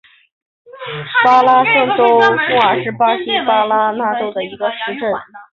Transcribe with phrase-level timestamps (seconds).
[1.23, 5.13] 巴拉那州圣马诺埃尔是巴西巴拉那州的一个市镇。